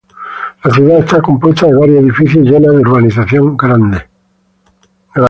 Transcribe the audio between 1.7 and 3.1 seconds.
varios edificios y llena de una